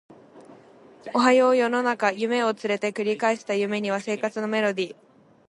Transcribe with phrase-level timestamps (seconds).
[1.13, 4.95] おはよう世の中夢を連れて繰り返した夢には生活のメロディ